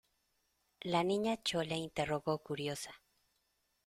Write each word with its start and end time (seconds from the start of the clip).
la 0.79 1.03
Niña 1.03 1.39
Chole 1.43 1.75
interrogó 1.77 2.39
curiosa: 2.39 2.91